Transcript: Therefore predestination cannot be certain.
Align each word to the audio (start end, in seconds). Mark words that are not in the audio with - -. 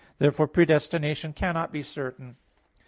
Therefore 0.17 0.47
predestination 0.47 1.31
cannot 1.31 1.71
be 1.71 1.83
certain. 1.83 2.37